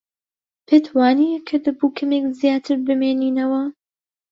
[0.67, 3.63] پێت وانییە کە دەبوو کەمێک زیاتر بمێنینەوە؟